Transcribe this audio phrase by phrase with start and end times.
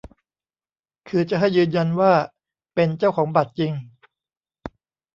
[1.09, 2.13] คือจะให้ยืนยันว่า
[2.75, 3.73] เป็นเจ้าของบัตรจริง